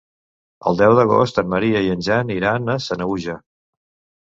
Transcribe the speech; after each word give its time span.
El 0.71 0.79
deu 0.79 0.93
d'agost 0.99 1.37
en 1.43 1.51
Maria 1.51 1.83
i 1.89 1.93
en 1.97 2.03
Jan 2.09 2.33
iran 2.39 2.75
a 2.77 2.81
Sanaüja. 2.89 3.39